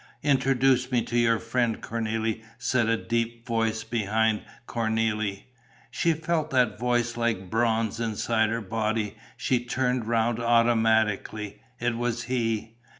[0.23, 5.43] "Introduce me to your friend, Cornélie!" said a deep voice behind Cornélie.
[5.91, 9.15] She felt that voice like bronze inside her body.
[9.37, 11.61] She turned round automatically.
[11.79, 12.77] It was he.